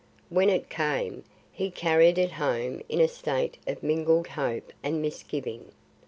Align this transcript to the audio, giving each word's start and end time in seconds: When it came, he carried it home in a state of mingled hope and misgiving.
When 0.29 0.49
it 0.49 0.67
came, 0.67 1.25
he 1.51 1.69
carried 1.69 2.17
it 2.17 2.31
home 2.31 2.81
in 2.89 2.99
a 2.99 3.07
state 3.07 3.59
of 3.67 3.83
mingled 3.83 4.29
hope 4.29 4.73
and 4.81 4.99
misgiving. 4.99 5.73